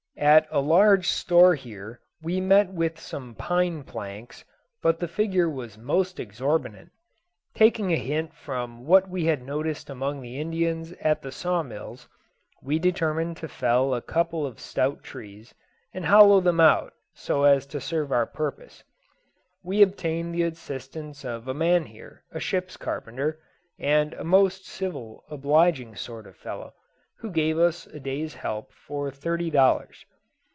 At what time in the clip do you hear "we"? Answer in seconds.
2.21-2.39, 9.09-9.25, 12.61-12.77, 19.63-19.81